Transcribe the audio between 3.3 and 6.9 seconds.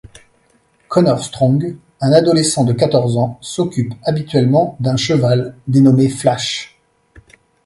s'occupe habituellement d'un cheval dénommé Flash.